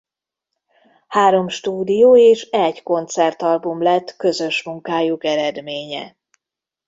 Három 1.07 1.47
stúdió- 1.47 2.17
és 2.17 2.41
egy 2.49 2.83
koncertalbum 2.83 3.81
lett 3.81 4.15
közös 4.15 4.63
munkájuk 4.63 5.23
eredménye. 5.23 6.15